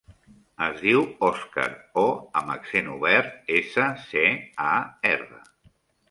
[0.67, 1.65] Es diu Òscar:
[2.03, 2.05] o
[2.41, 4.23] amb accent obert, essa, ce,
[4.71, 4.73] a,
[5.11, 5.39] erra.